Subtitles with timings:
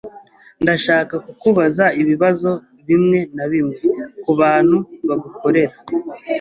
[0.63, 2.51] Ndashaka kukubaza ibibazo
[2.87, 3.77] bimwe na bimwe
[4.23, 4.77] kubantu
[5.07, 5.75] bagukorera.